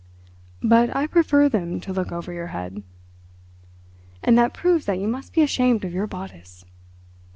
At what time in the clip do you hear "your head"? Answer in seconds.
2.33-2.81